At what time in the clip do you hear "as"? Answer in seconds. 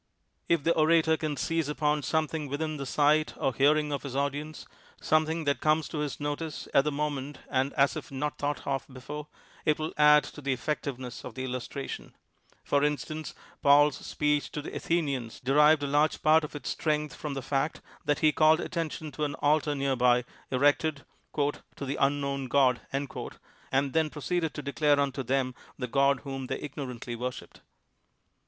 7.73-7.95